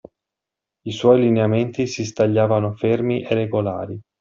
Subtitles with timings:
[0.83, 4.01] I suoi lineamenti si stagliavano fermi e regolari